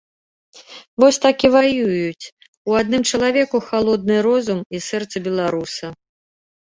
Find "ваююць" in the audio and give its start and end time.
1.55-2.25